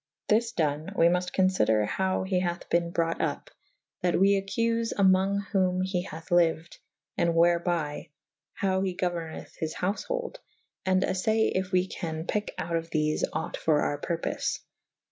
[0.29, 3.51] This done / we muft conlyder howe he hathe bene brought vp
[4.01, 8.95] that we accufe / amonge whom he hathe lyued / and whereby / howe he
[8.95, 14.01] gouernethe his houfhold /& alTay if we can pyke out of thefe ought for our
[14.01, 14.59] purpoie.